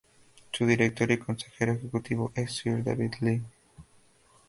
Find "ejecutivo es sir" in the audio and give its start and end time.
1.73-2.83